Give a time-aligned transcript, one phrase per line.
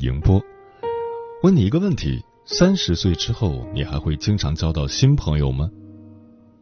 [0.00, 0.42] 迎波。
[1.42, 5.70] 问你一个问题：三十岁之后，你还会经常交到新朋友吗？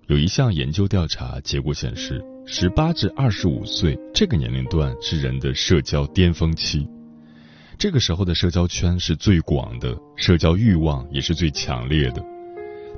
[0.06, 6.88] 有一项研究调查结果显示，十八至二十五岁这个年龄段是人的社交巅峰期，
[7.76, 12.24] 这个时候的社交圈是最广的，社交欲望也是最强烈的。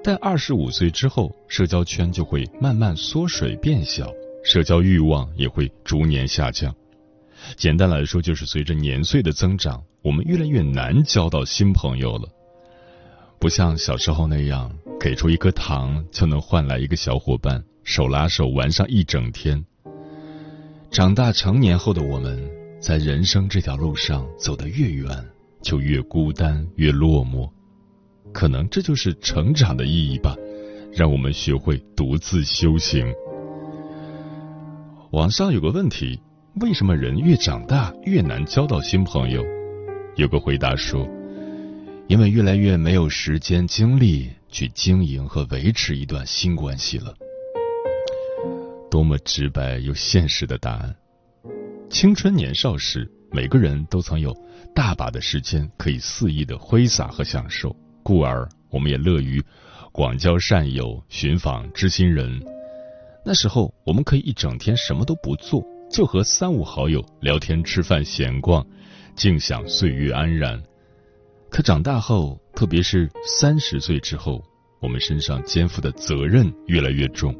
[0.02, 4.10] 但二十五岁之后，社交圈就会慢慢缩水变小，
[4.44, 6.74] 社交欲望也会逐年下降。
[7.56, 12.28] 简单来说，就是随着年岁的增长，我们越来越难交到新朋友了。
[13.38, 14.70] 不像小时候那样，
[15.00, 19.64] 给出一颗糖就能换来一个小伙伴，手拉手玩上一整天。
[20.90, 25.08] 长大成年后的我们，在人生这条路上走得越远，
[25.62, 27.50] 就越孤单，越落寞。
[28.32, 30.36] 可能这就是成长的意义吧，
[30.92, 33.06] 让我们学会独自修行。
[35.12, 36.20] 网上有个问题。
[36.60, 39.40] 为什么人越长大越难交到新朋友？
[40.16, 41.08] 有个回答说
[42.08, 47.14] ：“因为越来越没有时间精力去经营和维持一段新关系了。”
[48.90, 50.94] 多么直白又现实的答案！
[51.88, 54.36] 青春年少时，每个人都曾有
[54.74, 59.42] 大把的时间可以肆意的挥洒和享受，故而我们也乐于
[59.92, 62.42] 广交善友、寻访知心人。
[63.24, 65.64] 那时候，我们可以一整天什么都不做。
[65.90, 68.64] 就和三五好友聊天、吃饭、闲逛，
[69.20, 70.58] 静享岁月安然。
[71.50, 74.42] 可长大后，特别是三十岁之后，
[74.80, 77.36] 我们身上肩负的责任越来越重，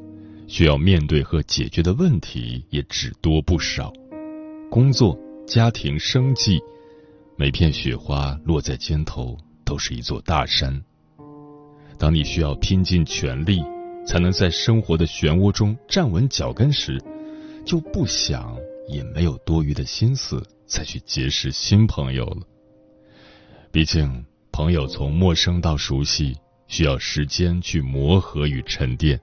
[0.47, 3.91] 需要面对和解决的问题也只多不少。
[4.71, 6.61] 工作、家庭、生计，
[7.35, 10.85] 每片雪花落在肩头，都是一座大山。
[11.99, 13.63] 当你需要拼尽全力，
[14.07, 17.03] 才能在生活的漩涡中站稳脚跟时，
[17.65, 18.55] 就不想，
[18.87, 22.47] 也没有多余的心思再去结识新朋友了。
[23.73, 26.37] 毕竟，朋友从陌生到熟悉，
[26.69, 29.21] 需要时间去磨合与沉淀。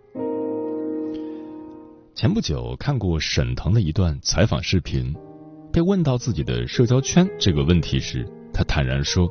[2.14, 5.16] 前不久看过沈腾的一段采访视频，
[5.72, 9.30] 被问到自己的社交圈这个问题时，他坦然说：“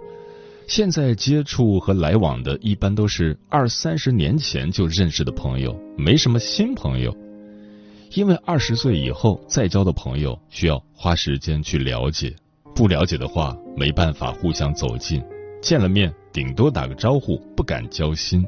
[0.67, 7.15] 现在接触和来往的一般都是二三十年前就认识的朋友，没什么新朋友。”
[8.13, 12.35] 因为二十岁以后再交的朋友需要花时间去了解，
[12.75, 15.23] 不了解的话没办法互相走近，
[15.61, 18.47] 见了面顶多打个招呼，不敢交心。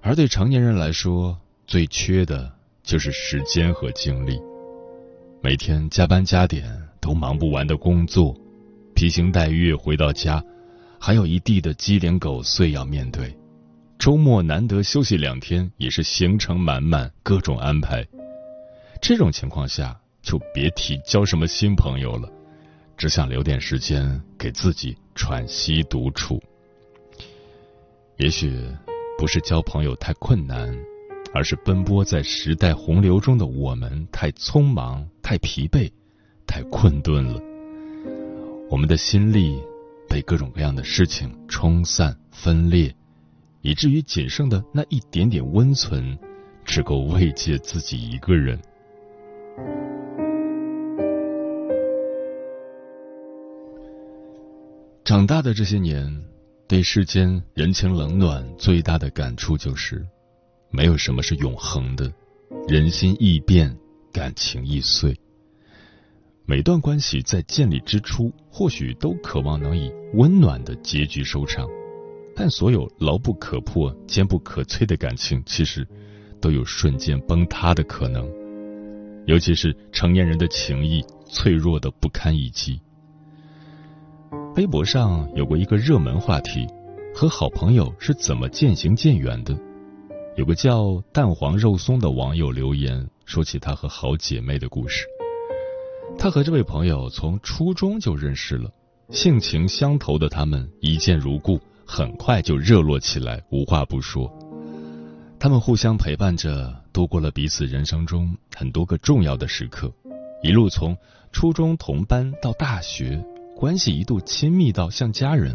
[0.00, 2.50] 而对成年人来说，最缺的
[2.82, 4.40] 就是时间和精力。
[5.40, 6.64] 每天加班加点
[7.00, 8.36] 都忙不完的工作，
[8.94, 10.42] 披星戴月回到家，
[10.98, 13.32] 还有一地的鸡零狗碎要面对。
[14.02, 18.04] 周末难得休息两天，也是行程满满，各种安排。
[19.00, 22.28] 这种情况下，就别提交什么新朋友了，
[22.96, 26.42] 只想留点时间给自己喘息独处。
[28.16, 28.60] 也许
[29.16, 30.76] 不是交朋友太困难，
[31.32, 35.88] 而是奔波在时代洪流中的我们太匆忙、太疲惫、
[36.44, 37.40] 太困顿了。
[38.68, 39.62] 我们的心力
[40.08, 42.92] 被各种各样的事情冲散、分裂。
[43.62, 46.18] 以至于仅剩的那一点点温存，
[46.64, 48.60] 只够慰藉自己一个人。
[55.04, 56.24] 长大的这些年，
[56.66, 60.04] 对世间人情冷暖最大的感触就是，
[60.70, 62.12] 没有什么是永恒的，
[62.66, 63.76] 人心易变，
[64.12, 65.16] 感情易碎。
[66.46, 71.68] 每段关系在建立之初，或许都渴望能以温暖的结局收场。
[72.34, 75.86] 但所有牢不可破、坚不可摧的感情，其实
[76.40, 78.28] 都有瞬间崩塌的可能。
[79.26, 82.80] 尤其是成年人的情谊，脆弱的不堪一击。
[84.56, 86.66] 微博上有过一个热门话题：
[87.14, 89.56] 和好朋友是怎么渐行渐远的？
[90.36, 95.06] 有个叫蛋黄肉松的网友留言，说起他和好姐妹的故事。
[96.18, 98.70] 他和这位朋友从初中就认识了，
[99.10, 101.60] 性情相投的他们一见如故。
[101.94, 104.32] 很快就热络起来，无话不说。
[105.38, 109.92] 他们互相陪伴着，度过了彼此人生中很多个重要的时刻。
[110.42, 110.96] 一路从
[111.32, 113.22] 初中同班到大学，
[113.54, 115.54] 关系一度亲密到像家人。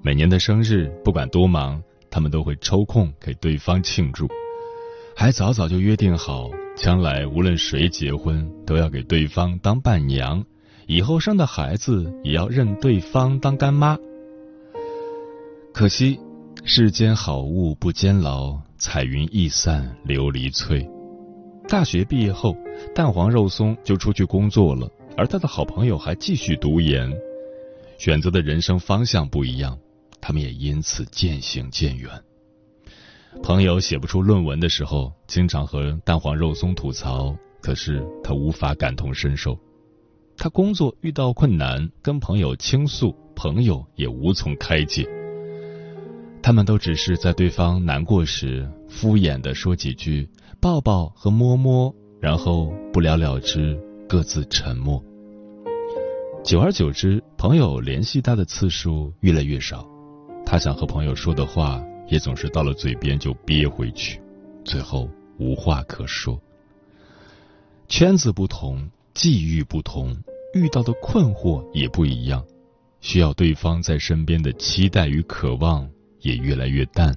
[0.00, 4.28] 每年的生日，不管多忙，他们都会抽空给对方庆祝，
[5.16, 10.44] 还早早就约定好，将来无论谁结婚，都要给对方当伴娘，
[10.86, 13.98] 以后生的孩子也要认对方当干妈。
[15.72, 16.20] 可惜，
[16.64, 20.86] 世间好物不坚牢，彩云易散琉璃脆。
[21.66, 22.54] 大学毕业后，
[22.94, 24.86] 蛋黄肉松就出去工作了，
[25.16, 27.10] 而他的好朋友还继续读研，
[27.98, 29.78] 选择的人生方向不一样，
[30.20, 32.10] 他们也因此渐行渐远。
[33.42, 39.58] 朋友写不出论文的时候，经常和蛋黄肉松吐槽，可是他无法感同身受。
[40.36, 45.08] 他工作遇到困难，跟朋友倾诉，朋友也无从开解。
[46.42, 50.28] 他们都只是在对方难过时敷衍的说几句
[50.60, 53.78] 抱抱和摸摸，然后不了了之，
[54.08, 55.02] 各自沉默。
[56.42, 59.88] 久而久之，朋友联系他的次数越来越少，
[60.44, 64.20] 他想和朋友说的话也总是到了嘴边就憋回去，
[64.64, 66.36] 最后无话可说。
[67.86, 70.16] 圈子不同，际遇不同，
[70.54, 72.44] 遇到的困惑也不一样，
[73.00, 75.88] 需要对方在身边的期待与渴望。
[76.22, 77.14] 也越来越淡，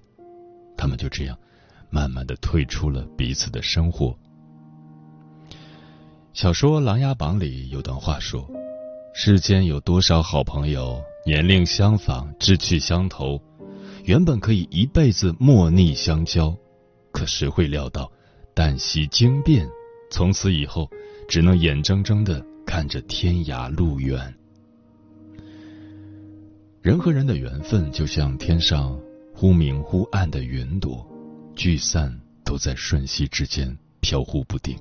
[0.75, 1.37] 他们就这样
[1.89, 4.17] 慢慢的退出了彼此的生活。
[6.33, 8.45] 小说《琅琊榜》里有段话说
[9.15, 13.41] ：“世间有多少好朋友，年龄相仿，志趣相投，
[14.03, 16.53] 原本可以一辈子莫逆相交，
[17.11, 18.11] 可谁会料到，
[18.53, 19.65] 旦夕惊变，
[20.11, 20.89] 从此以后
[21.29, 24.35] 只能眼睁睁的看着天涯路远。”
[26.85, 28.95] 人和人的缘分就像天上
[29.33, 31.03] 忽明忽暗的云朵，
[31.55, 34.77] 聚散都在瞬息之间飘忽不定。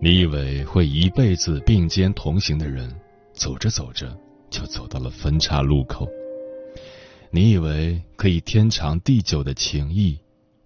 [0.00, 2.88] 你以为会一辈子并肩同行的人，
[3.32, 4.16] 走着走着
[4.48, 6.06] 就走到了分岔路口。
[7.32, 10.16] 你以为可以天长地久的情谊，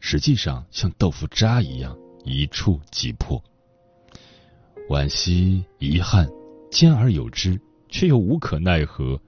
[0.01, 3.43] 实际上像豆腐渣一样一触即破。
[4.91, 6.29] 惋惜、遗憾，
[6.71, 7.59] 兼而有之，
[7.89, 9.19] 却又无可奈何。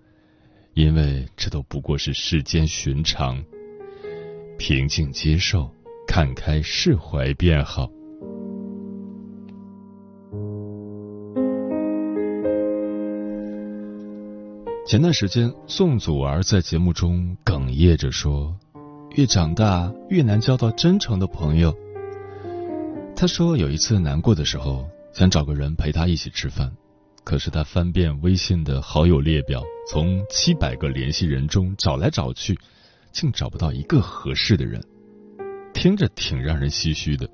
[0.75, 3.43] 因为这都不过是世间寻常，
[4.59, 5.71] 平静接受，
[6.07, 7.91] 看开释怀便好。
[14.87, 18.59] 前段时间，宋祖儿在节目中哽咽着说
[19.15, 21.75] ：“越长大越难交到真诚的朋友。”
[23.15, 26.73] 他说有一次难过的时候，想找个人陪他一起吃饭。
[27.25, 32.59] 可是他翻遍微信的好友列表，从七百个联系人中找来找去，
[33.13, 34.83] 竟找不到一个合适的人，
[35.73, 37.29] 听着挺让人唏嘘的。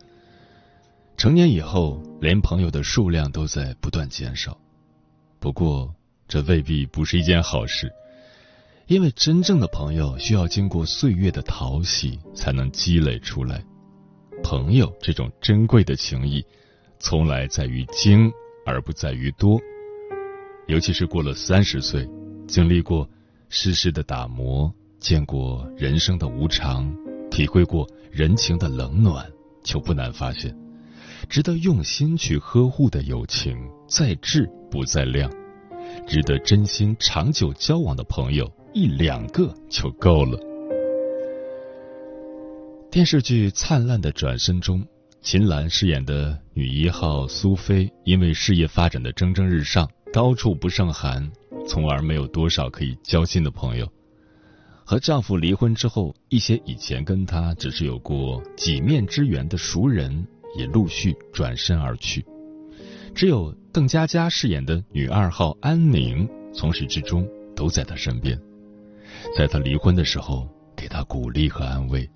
[1.16, 4.56] 成年以后，连朋友的数量都在不断减少。
[5.40, 5.92] 不过，
[6.28, 7.90] 这未必不是一件好事，
[8.86, 13.64] 因为真正的朋友需要经过岁月的淘洗，才能积累出来。
[14.44, 16.44] 朋友这种珍贵的情谊，
[17.00, 18.30] 从来在于精，
[18.64, 19.58] 而不在于多。
[20.68, 22.06] 尤其是过了三十岁，
[22.46, 23.08] 经历过
[23.48, 24.70] 世事的打磨，
[25.00, 26.94] 见过人生的无常，
[27.30, 29.26] 体会过人情的冷暖，
[29.64, 30.54] 就不难发现，
[31.26, 33.56] 值得用心去呵护的友情，
[33.88, 35.30] 在质不在量；
[36.06, 40.38] 值得真心长久交往的朋友，一两个就够了。
[42.90, 44.86] 电视剧《灿烂的转身》中，
[45.22, 49.88] 秦岚饰演的女一号苏菲，因为事业发展的蒸蒸日上。
[50.10, 51.30] 高处不胜寒，
[51.66, 53.86] 从而没有多少可以交心的朋友。
[54.84, 62.24] 和丈夫离婚之后，一些以前跟她只是有过几面之缘的熟人，也陆续转身而去。
[63.14, 68.40] 只有邓家佳饰演的女二号安宁，从始至终都在她身边。
[69.36, 72.08] 在她离婚的时候，给她鼓励和安慰；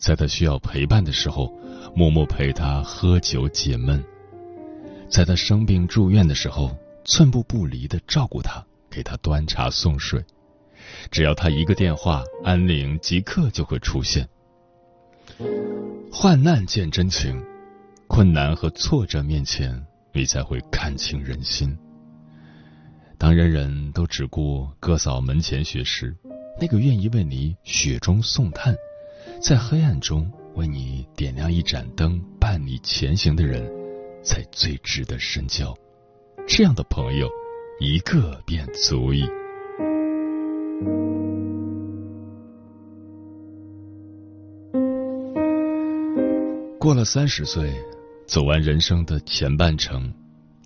[0.00, 1.56] 在她需要陪伴的时候，
[1.94, 4.02] 默默陪她喝酒解闷；
[5.08, 6.76] 在她生病住院的时候。
[7.08, 10.22] 寸步不离的照顾他，给他端茶送水。
[11.10, 14.28] 只要他一个电话，安宁即刻就会出现。
[16.12, 17.42] 患难见真情，
[18.08, 21.76] 困难和挫折面前，你才会看清人心。
[23.16, 26.14] 当人人都只顾哥嫂门前雪时，
[26.60, 28.76] 那个愿意为你雪中送炭，
[29.40, 33.66] 在黑暗中为你点亮一盏灯，伴你前行的人，
[34.22, 35.74] 才最值得深交。
[36.50, 37.28] 这样的朋友，
[37.78, 39.22] 一个便足矣。
[46.80, 47.70] 过了三十岁，
[48.26, 50.10] 走完人生的前半程，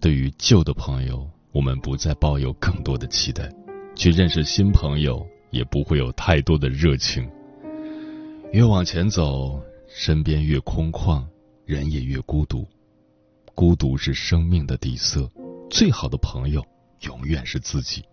[0.01, 3.53] 对于旧的朋友，我们不再抱有更多的期待，
[3.97, 7.29] 去认识新朋友也不会有太多的热情。
[8.53, 11.25] 越往前走，身边越空旷，
[11.67, 12.65] 人也越孤独。
[13.55, 15.29] 孤独是生命的底色，
[15.73, 16.63] 最好的朋友
[17.01, 18.05] 永远是自己。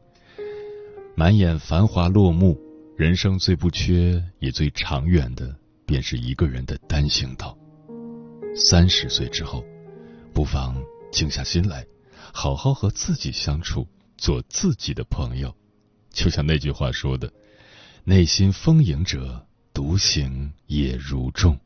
[1.14, 2.58] 满眼繁华落幕，
[2.96, 5.54] 人生最不缺也最长远的，
[5.86, 7.58] 便是一个人的单行道。
[8.56, 9.66] 三十岁之后，
[10.34, 11.86] 不妨静下心来，
[12.34, 13.86] 好好和自己相处，
[14.18, 15.54] 做自己的朋友。
[16.12, 17.30] 就像那句话说的
[18.06, 21.60] ：“内心丰盈者，独行也如众。”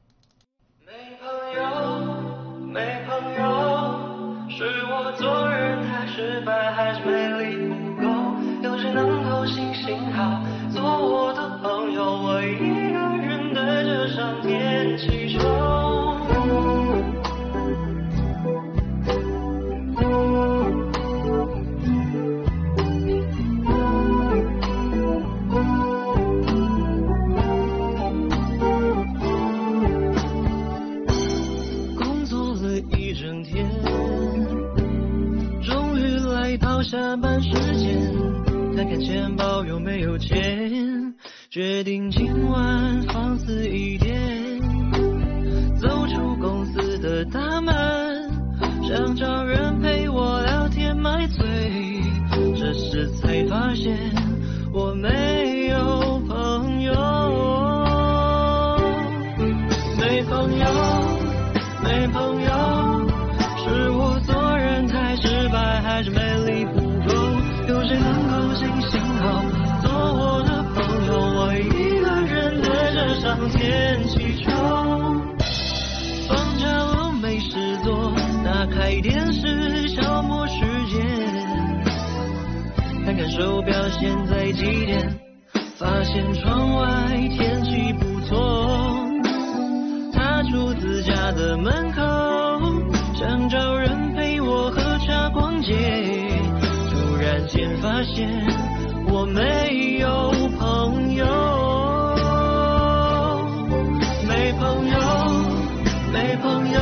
[39.00, 41.14] 钱包有没有钱，
[41.50, 44.03] 决定今晚放肆一点，
[83.66, 85.20] 表现在几点，
[85.78, 86.84] 发现窗外
[87.30, 88.36] 天气不错，
[90.12, 92.02] 踏出自家的门口，
[93.16, 95.74] 想找人陪我喝茶逛街，
[96.90, 98.30] 突然间发现
[99.08, 101.26] 我没有朋友，
[104.28, 104.98] 没朋友，
[106.12, 106.80] 没朋友，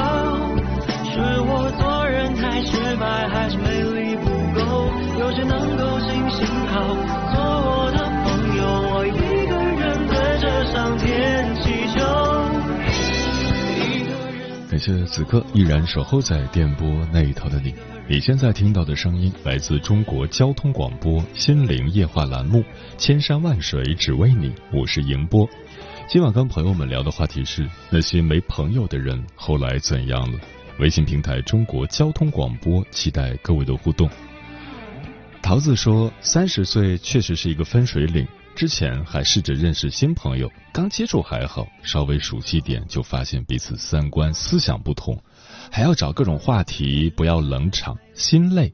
[1.06, 4.92] 是我做人太失败，还是魅力不够？
[5.20, 5.81] 有谁能够
[6.42, 6.82] 够信信号，
[7.32, 8.66] 做我的朋友？
[8.66, 9.12] 我一
[9.48, 11.62] 个人对着上天气
[11.94, 12.02] 球，
[13.78, 14.70] 一个人。
[14.70, 17.74] 感谢此刻依然守候在电波那一头的你。
[18.08, 22.60] 你现在听到的声音来自中国交通广播《心灵夜话》栏目
[22.98, 25.48] 《千山万水只为你》，我是迎波。
[26.08, 30.40] 今晚跟朋友们聊的话题是那些没朋友的人后来怎样了？
[30.80, 34.10] 微信平台中国交通广播，期待各位的互动。
[35.42, 38.26] 桃子说，三十岁确实是一个分水岭。
[38.56, 45.18] 之前还试着认识新朋友，刚接触还好，稍微熟悉点就发现彼此三观思想不同，
[45.72, 48.72] 还要找各种话题，不要冷场，心累。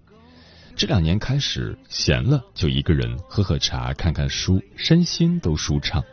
[0.75, 6.03] 这两年开始闲了就一个人喝喝茶、看看书，身心都舒畅。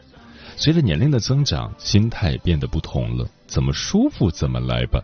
[0.57, 5.03] 随着年龄的增长，心态变得不同了，怎么舒服怎么来吧。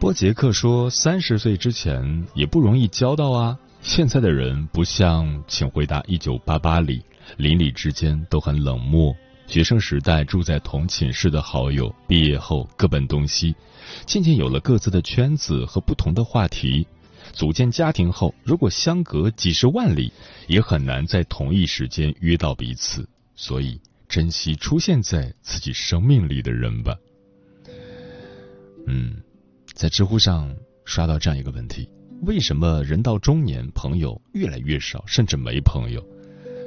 [0.00, 3.56] 波杰克说，三十岁之前也不容易交到啊。
[3.82, 7.04] 现在的人不像《请回答一九八八》里，
[7.36, 9.14] 邻里之间都很冷漠。
[9.48, 13.54] 学生时代住在同寝室的好友，毕业后各奔东西，
[14.06, 16.86] 渐渐有了各自的圈子和不同的话题。
[17.32, 20.12] 组建家庭后，如果相隔几十万里，
[20.46, 23.06] 也很难在同一时间约到彼此。
[23.34, 26.96] 所以，珍惜出现在自己生命里的人吧。
[28.86, 29.20] 嗯，
[29.74, 31.88] 在知乎上刷到这样一个问题。
[32.22, 36.00] 为什么人到中年朋友越来越少，甚至没朋友？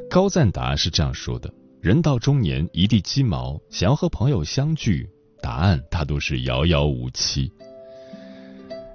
[0.10, 1.50] 高赞达是这样说的：
[1.82, 5.10] 人到中年一地鸡毛，想要和朋友相聚，
[5.42, 7.50] 答案大多是遥遥无期。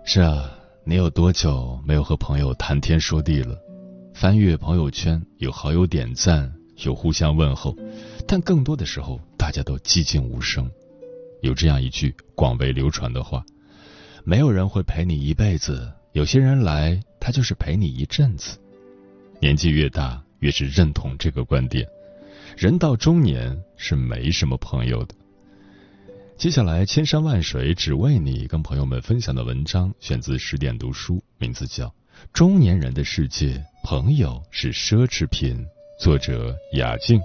[0.05, 0.53] 是啊，
[0.85, 3.57] 你有多久没有和朋友谈天说地了？
[4.13, 6.53] 翻阅朋友圈，有好友点赞，
[6.85, 7.75] 有互相问候，
[8.29, 10.71] 但更多的时候，大家都寂静无声。
[11.41, 13.43] 有这样一句广为流传的话：
[14.25, 15.91] 没有人会陪你一辈子。
[16.13, 18.59] 有些人来，他就是陪你一阵子。
[19.41, 21.87] 年纪越大，越是认同这个观点。
[22.57, 25.15] 人到中年是没什么朋友的。
[26.37, 31.87] 接下来，千山万水只为你，跟朋友们分享的文章选自十点读书，名字叫
[32.33, 35.57] 《中年人的世界，朋友是奢侈品》，
[36.03, 37.21] 作者雅静。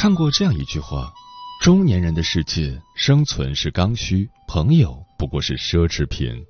[0.00, 1.12] 看过这样一句话：
[1.60, 6.42] 中年人的世界，生存是刚需，朋友不过是奢侈品。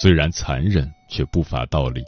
[0.00, 2.04] 虽然残忍，却不乏道理。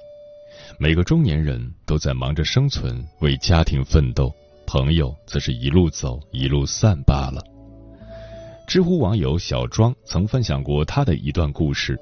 [0.78, 4.32] 每个中年人都在忙着生存，为家庭奋斗，
[4.68, 7.42] 朋友则是一路走，一路散罢了。
[8.68, 11.98] 知乎网友小庄曾分享过他的一段故事。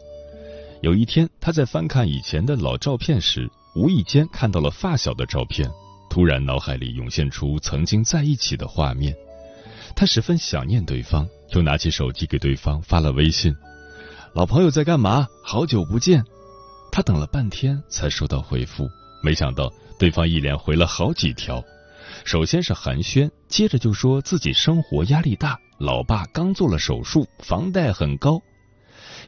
[0.82, 5.66] 有一天，他在翻看以前的老照片时，无意间看到了发小的照片，
[6.16, 9.14] 突然脑海里涌现出曾经在一起的画面。
[9.94, 13.54] 他十分想念对方，就拿起手机给对方发了微信
[14.32, 15.28] ：“老朋友在干嘛？
[15.44, 16.24] 好久不见。”
[16.90, 18.88] 他等了半天才收到回复，
[19.22, 21.62] 没想到对方一连回了好几条。
[22.24, 25.58] 首先是寒暄，接着就说自己生活压力大。
[25.78, 28.40] 老爸刚做了手术，房贷很高，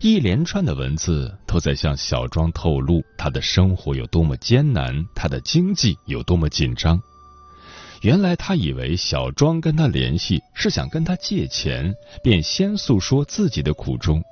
[0.00, 7.00] 一连串的文字都在向小庄透露他的生活有多么艰难，他的经济有多么紧张。
[8.02, 14.22] 原来他以为小庄跟他联系是想跟他借钱，便先诉说自己的苦衷。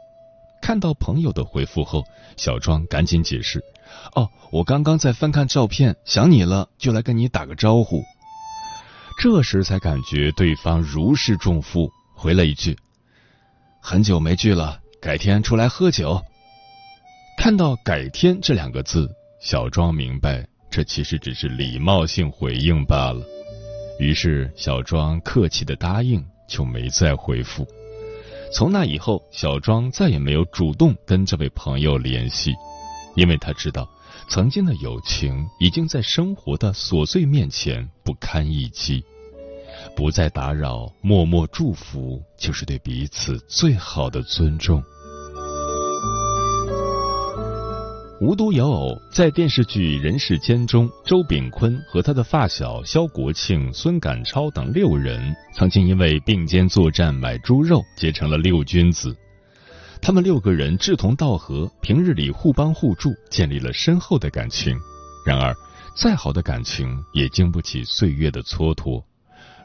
[0.63, 2.05] 看到朋友的回复后，
[2.37, 3.61] 小庄赶紧解释
[4.15, 8.05] ：“哦，我刚刚在翻看照片，想你了，就来跟你打个招呼。”
[9.21, 11.91] 这时才感觉对方如释重负。
[12.15, 12.77] 回了一句
[13.83, 16.21] ：“很久没聚了，改天出来喝酒。”
[17.39, 19.09] 看到“改天”这两个字，
[19.41, 23.25] 小庄明白这其实只是礼貌性回应罢了。
[23.99, 27.67] 于是小庄客气的答应，就没再回复。
[28.53, 32.55] 从那以后，小庄再也没有主动跟这位朋友联系，
[33.15, 33.89] 因为他知道
[34.29, 39.05] 曾经的友情已经在生活的琐碎面前不堪一击。
[39.95, 44.83] 不再打扰，默默祝福，就是对彼此最好的尊重。
[48.19, 59.15] 无独有偶，在电视剧《人世间》中，周秉昆和他的发小肖国庆、孙赶超等六人，曾经因为并肩作战买猪肉结成了六君子。
[60.01, 64.75] 他们六个人志同道合，平日里互帮互助，建立了深厚的感情。
[65.27, 65.55] 然而，
[65.95, 69.03] 再好的感情也经不起岁月的蹉跎。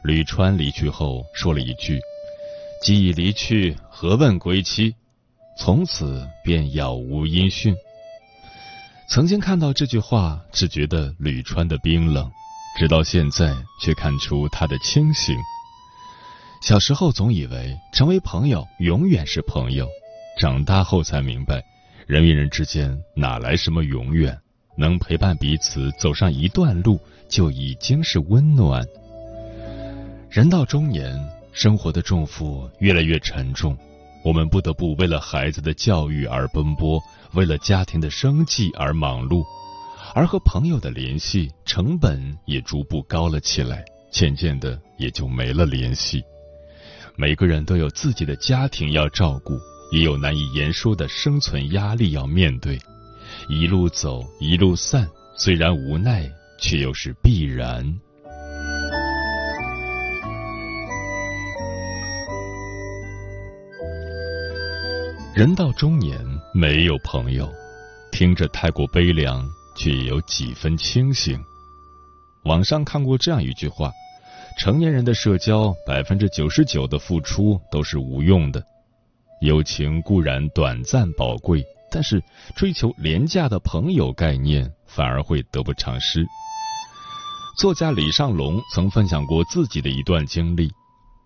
[0.02, 2.00] 吕川离去后说了一句
[2.82, 4.94] ：“既已离去，何问归期？”
[5.56, 7.76] 从此便杳无音讯。
[9.08, 12.24] 曾经看到这句话，只觉得吕川的冰冷；
[12.78, 15.36] 直到现在，却看出他的清醒。
[16.62, 19.86] 小时候总以为成为朋友永远是朋友，
[20.40, 21.62] 长大后才明白，
[22.06, 24.36] 人与人之间哪来什么永远？
[24.78, 28.82] 能陪伴彼此走上一段路，就已经是温暖。
[30.32, 31.14] 人到中年，
[31.52, 33.76] 生活的重负越来越沉重，
[34.24, 36.98] 我们不得不为了孩子的教育而奔波，
[37.34, 39.44] 为了家庭的生计而忙碌，
[40.14, 46.24] 而和朋友的联系成本也逐步高了起来，渐渐的也就没了联系。
[47.14, 49.52] 每个人都有自己的家庭要照顾，
[49.92, 52.80] 也有难以言说的生存压力要面对，
[53.50, 56.26] 一路走，一路散，虽然无奈，
[56.58, 57.84] 却又是必然。
[65.34, 66.14] 人到中年
[66.52, 67.50] 没有朋友，
[68.10, 69.42] 听着太过悲凉，
[69.74, 71.42] 却也有几分清醒。
[72.44, 73.90] 网上看过这样一句话：
[74.60, 78.62] 成年人的社交，百分之九十九的付出都是无用的。
[79.40, 82.22] 友情固然短暂宝贵，但是
[82.54, 86.26] 追求廉价的朋友概念，反而会得不偿失。
[87.56, 90.70] 作家李尚龙曾分享过自己的一段经历：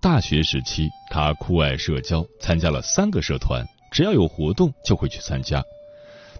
[0.00, 3.66] 大学时期，他酷爱社交，参加了三个社团。
[3.96, 5.64] 只要有活动就会去参加，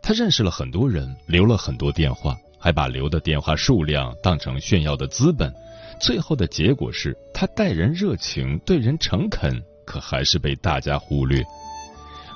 [0.03, 5.51] 他认识了很多人，留了很多电话，还把留的电话数量当成炫耀的资本。
[5.99, 11.43] 最后的结果是他待人热情，对人诚恳，可还是被大家忽略。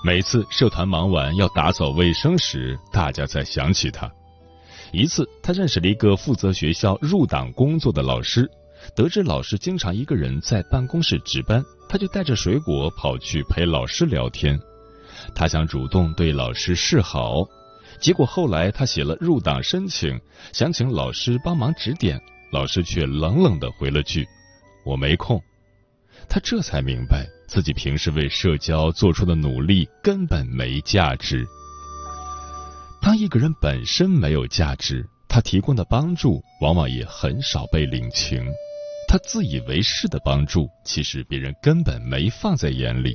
[0.02, 4.10] 每次社团忙完要打扫卫生时，大家才想起他。
[4.90, 8.50] 一次，他认识了一个负责学校入党工作的老师，
[8.96, 14.58] 得知老师经常一个人在办公室值班，他就带着水果跑去陪老师聊天。
[15.34, 17.46] 他想主动对老师示好，
[18.00, 20.18] 结果后来他写了入党申请，
[20.52, 22.20] 想请老师帮忙指点，
[22.52, 24.26] 老师却冷冷的回了句
[24.84, 25.40] ：“我没空。”
[26.28, 31.46] 他这才明白自己平时为社交做出的努力根本没价值。
[33.02, 38.44] 当一个人本身没有价值，他提供的帮助往往也很少被领情。
[39.08, 43.12] 他自以为是的帮助，其实别人根本没放在眼里。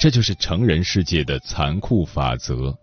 [0.00, 2.74] 这就是成人世界的残酷法则。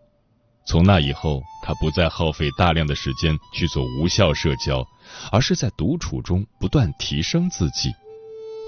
[0.67, 4.87] 从那以后，他不再耗费大量的时间去做无效社交，
[5.31, 7.91] 而是在独处中不断提升自己。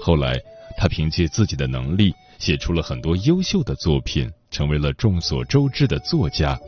[0.02, 0.36] 后来，
[0.76, 6.58] 他凭借自己的能力写出了很多优秀的作品，成为了众所周知的作家。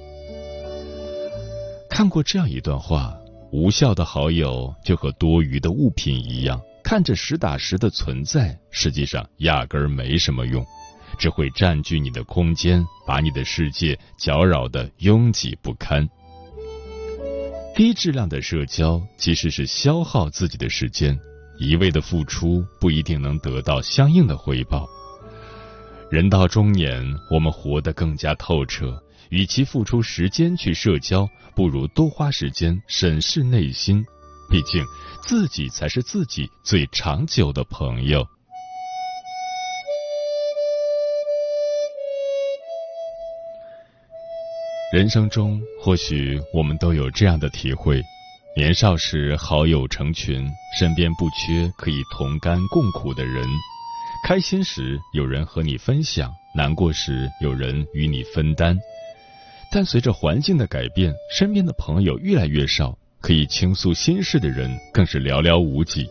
[1.91, 3.13] 看过这样一段话：
[3.51, 10.65] 无效的好友就和多余的物品一样，看着实打实的存在，实际上压根儿没什么用，
[11.23, 16.05] 只会占据你的空间，把你的世界搅扰的拥挤不堪。
[17.77, 21.17] 低质量的社交其实是消耗自己的时间。
[21.61, 24.85] 一味的付出不一定能得到相应的回报。
[26.11, 34.05] 人到中年，我们活得更加透彻，与其付出时间去社交，不如多花时间审视内心。
[34.51, 34.85] 毕竟，
[35.23, 38.27] 自己才是自己最长久的朋友。
[44.93, 48.03] 人生中，或许我们都有这样的体会。
[48.55, 50.47] 年少时好友成群，
[50.79, 53.43] 身边不缺可以同甘共苦的人。
[54.29, 58.79] 开心时有人和你分享，难过时有人与你分担。
[59.73, 66.07] 但随着环境的改变，身边的朋友越来越少，可以倾诉心事的人更是寥寥无几。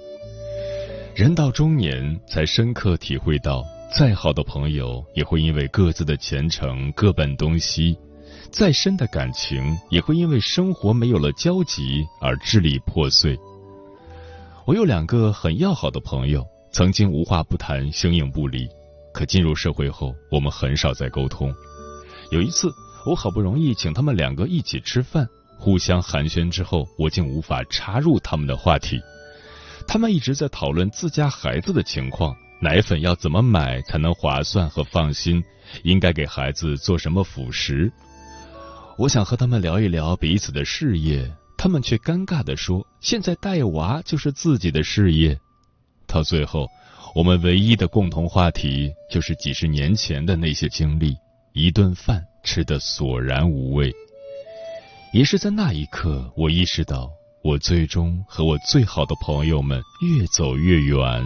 [1.13, 3.63] 人到中年，才深刻体会到，
[3.95, 7.95] 再好的朋友也会因为各自的前程各奔东西。
[8.51, 13.39] 再深的感情也会因为生活没有了交集而支离破碎。
[14.65, 18.67] 我有两个很要好的朋友，曾经无话不谈、形影不离，
[19.13, 21.51] 可进入社会后，我们很少再沟通。
[22.29, 22.69] 有一次，
[23.05, 25.25] 我好不容易请他们两个一起吃饭，
[25.57, 29.01] 互相寒暄之后，我竟无法插入他们的话题。
[29.87, 35.41] 他们一直在讨论自家孩子的情况，奶粉要怎么买才能划算和放心，
[35.83, 37.91] 应该给孩子做什么辅食。
[38.97, 45.39] 我想和他们聊一聊彼此的事业，他们却尴尬地说：“现在带娃就是自己的事业。”
[46.05, 46.67] 到最后，
[47.15, 51.15] 我们唯一的共同话题就是几十年前的那些经历，
[51.53, 53.91] 一顿饭吃得索然无味。
[55.13, 57.09] 也是在那一刻，我意识到，
[57.43, 61.25] 我最终和我最好的朋友们越走越远。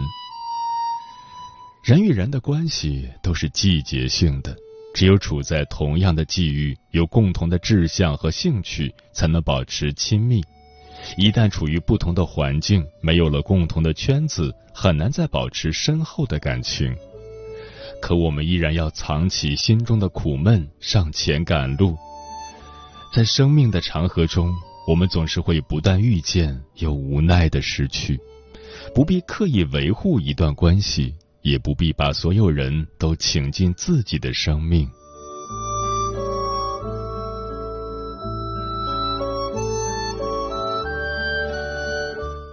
[1.84, 4.56] 人与人的关系都是季节性的。
[4.96, 10.42] 只有处在同样的际遇，有共同的志向和兴趣，才能保持亲密。
[11.18, 16.96] 一旦处于不同的环境，没有了共同的圈子，很难再保持深厚的感情。
[18.00, 21.94] 可我们依然要藏起心中的苦闷，上前赶路。
[23.12, 24.50] 在生命的长河中，
[24.88, 28.18] 我们总是会不断遇见，又无奈的失去。
[28.94, 31.14] 不必刻意维护一段关系。
[31.46, 34.84] 也不必把所有人都请进自己的生命。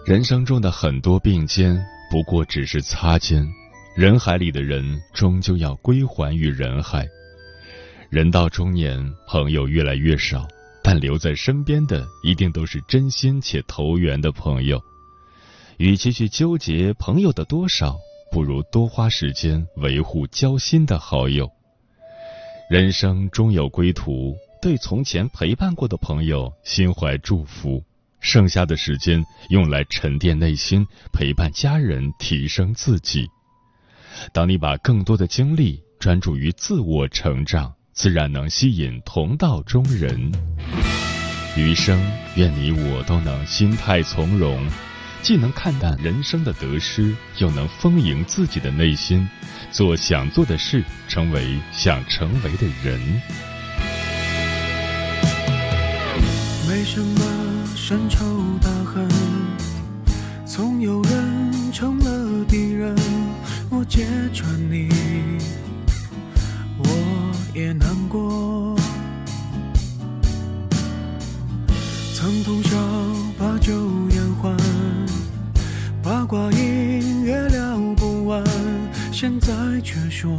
[0.05, 1.75] 人生中的很多并肩，
[2.11, 3.43] 不过只是擦肩。
[3.97, 7.07] 人海里的人，终究要归还于人海。
[8.11, 10.47] 人到中年，朋友越来越少，
[10.83, 14.79] 但留在身边的，一定都是真心且投缘的朋友。
[15.77, 17.97] 与其去纠结朋友的多少。
[18.33, 21.47] 不如多花时间维护交心的好友。
[22.67, 27.83] 人生终有归途，对从前陪伴过的朋友心怀祝福，
[28.19, 33.27] 剩下的时间用来沉淀内心，陪伴家人，提升自己。
[34.33, 40.31] 当你把更多的精力专注于自我成长，自然能吸引同道中人。
[41.55, 42.01] 余生，
[42.35, 44.67] 愿你我都能心态从容。
[45.23, 49.25] 既能看淡人生的得失，又能丰盈自己的内心，
[49.71, 52.99] 做想做的事，成为想成为的人。
[56.67, 57.21] 没什么
[57.73, 58.19] 深仇
[58.61, 59.07] 大恨，
[60.45, 62.93] 总有人成了敌人？
[63.69, 64.89] 我揭穿你，
[66.77, 68.75] 我也难过。
[72.13, 72.77] 曾通宵
[73.37, 73.73] 把酒
[76.33, 76.39] 言欢。
[76.39, 78.43] 八卦音乐聊不完，
[79.11, 80.35] 现在却说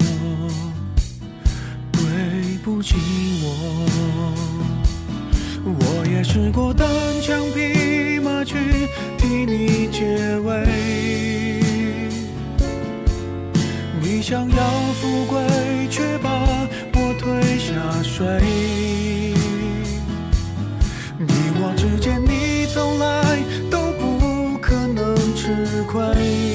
[1.93, 2.03] 对
[2.65, 2.97] 不起
[3.45, 3.47] 我。
[5.65, 6.89] 我也试过单
[7.23, 8.57] 枪匹马去
[9.17, 11.63] 替你解围，
[14.03, 15.41] 你想要富贵，
[15.89, 16.29] 却把
[16.93, 18.27] 我推下水。
[21.19, 21.29] 你
[21.61, 23.24] 我之间，你从来。
[25.87, 26.54] 吃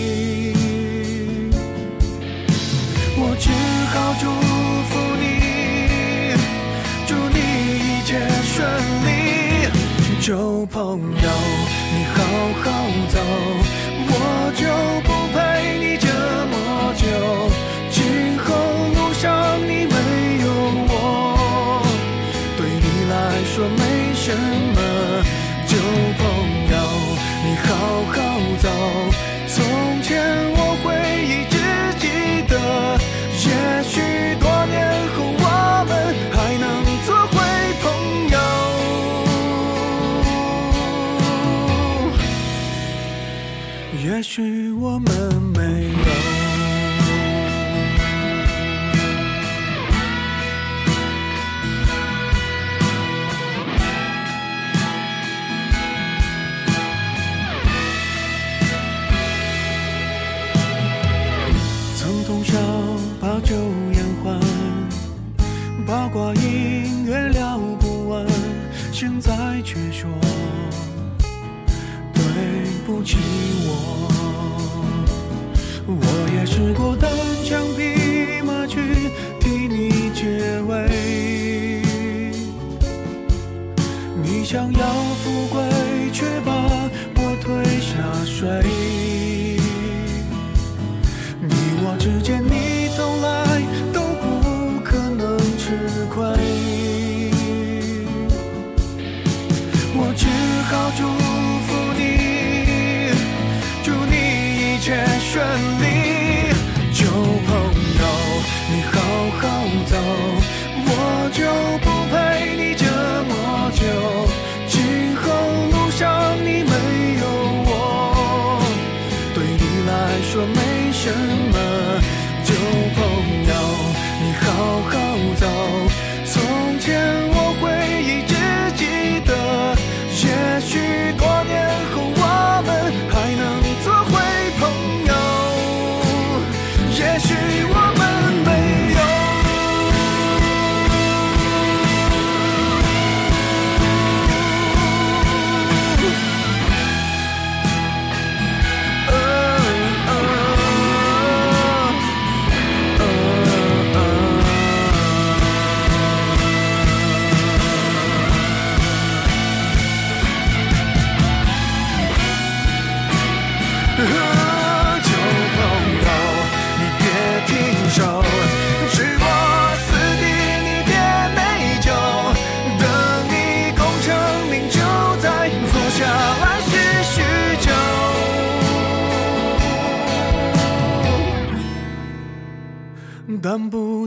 [105.31, 105.39] 旋
[105.79, 105.88] 律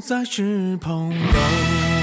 [0.03, 2.02] 不再是朋友。